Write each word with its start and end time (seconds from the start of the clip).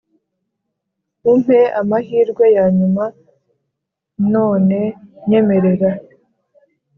umpe 1.31 1.59
amahirwe 1.81 2.45
ya 2.55 2.65
nyuma, 2.77 3.03
none 4.33 4.79
nyemerera 5.27 5.91